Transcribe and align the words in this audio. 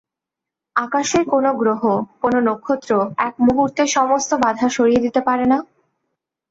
আকাশের 0.75 1.23
কোনো 1.25 1.49
গ্রহ, 1.53 1.83
কোনো 2.21 2.37
নক্ষত্র 2.47 2.91
এক 3.27 3.35
মুহূর্তে 3.39 3.83
সমস্ত 3.97 4.31
বাধা 4.43 4.67
সরিয়ে 4.69 5.03
দিতে 5.05 5.21
পারে 5.27 5.45
না? 5.45 5.57